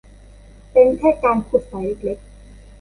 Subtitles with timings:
[0.71, 2.27] เป็นแค่การขุดไฟเล็ก ๆ